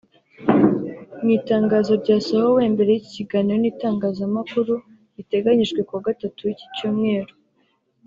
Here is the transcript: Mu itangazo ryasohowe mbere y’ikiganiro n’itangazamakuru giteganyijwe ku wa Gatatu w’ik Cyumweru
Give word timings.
Mu 1.21 1.29
itangazo 1.37 1.91
ryasohowe 2.01 2.61
mbere 2.73 2.91
y’ikiganiro 2.95 3.57
n’itangazamakuru 3.59 4.73
giteganyijwe 5.15 5.79
ku 5.87 5.91
wa 5.95 6.03
Gatatu 6.07 6.39
w’ik 6.47 6.61
Cyumweru 6.75 7.33